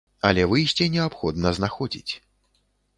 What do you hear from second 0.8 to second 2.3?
неабходна знаходзіць.